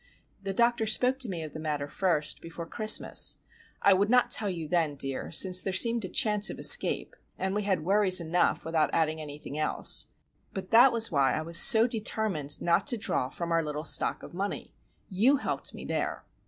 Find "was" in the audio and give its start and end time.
10.91-11.11, 11.43-11.59